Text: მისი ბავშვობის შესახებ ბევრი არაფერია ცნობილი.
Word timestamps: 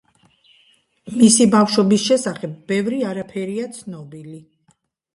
მისი 1.17 1.47
ბავშვობის 1.57 2.07
შესახებ 2.07 2.57
ბევრი 2.75 3.05
არაფერია 3.13 3.71
ცნობილი. 3.81 4.45